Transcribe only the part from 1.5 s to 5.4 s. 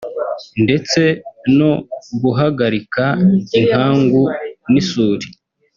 no guhagarika inkangu n’isuri